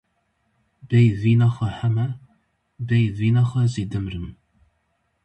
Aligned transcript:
Bêyî 0.87 1.11
vîna 1.21 1.49
xwe 1.55 1.69
heme, 1.79 2.07
bêyî 2.87 3.09
vîna 3.19 3.43
xwe 3.49 3.63
jî 3.73 3.83
dimirim. 3.91 4.27